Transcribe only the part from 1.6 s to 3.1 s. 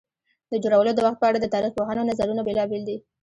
پوهانو نظرونه بېلابېل دي.